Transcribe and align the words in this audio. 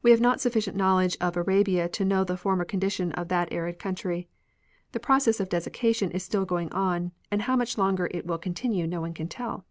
We 0.00 0.10
have 0.10 0.22
not 0.22 0.40
sufficient 0.40 0.74
knowledge 0.74 1.18
of 1.20 1.34
x^rabia 1.34 1.92
to 1.92 2.02
know 2.06 2.24
the 2.24 2.34
former 2.38 2.64
condition 2.64 3.12
of 3.12 3.28
that 3.28 3.52
arid 3.52 3.78
country. 3.78 4.26
The 4.92 5.00
process 5.00 5.38
of 5.38 5.50
desiccation 5.50 6.10
is 6.12 6.22
still 6.22 6.46
going 6.46 6.72
on, 6.72 7.12
and 7.30 7.42
how 7.42 7.54
much 7.56 7.76
longer 7.76 8.08
it 8.12 8.24
will 8.26 8.38
continue 8.38 8.86
no 8.86 9.02
one 9.02 9.12
can 9.12 9.28
tell. 9.28 9.66